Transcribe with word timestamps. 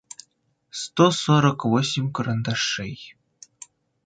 сто 0.79 1.05
сорок 1.21 1.59
восемь 1.71 2.11
карандашей 2.15 2.95